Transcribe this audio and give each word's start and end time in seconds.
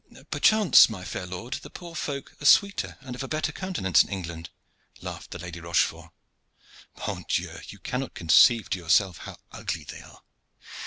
"Perchance, 0.31 0.89
my 0.89 1.03
fair 1.05 1.27
lord, 1.27 1.53
the 1.61 1.69
poor 1.69 1.93
folk 1.93 2.35
are 2.41 2.45
sweeter 2.45 2.97
and 3.01 3.13
of 3.13 3.21
a 3.21 3.27
better 3.27 3.51
countenance 3.51 4.01
in 4.03 4.09
England," 4.09 4.49
laughed 4.99 5.29
the 5.29 5.37
Lady 5.37 5.59
Rochefort. 5.61 6.09
"Mon 7.05 7.23
Dieu! 7.29 7.59
you 7.67 7.77
cannot 7.77 8.15
conceive 8.15 8.67
to 8.71 8.79
yourself 8.79 9.19
how 9.19 9.37
ugly 9.51 9.83
they 9.83 10.01
are! 10.01 10.23